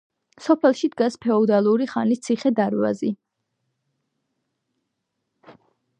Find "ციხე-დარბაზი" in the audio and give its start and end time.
2.27-3.11